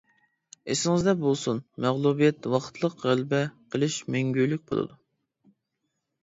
[0.73, 3.43] ئېسىڭىزدە بولسۇن، مەغلۇبىيەت ۋاقىتلىق، غەلىبە
[3.77, 4.99] قىلىش مەڭگۈلۈك بولىدۇ.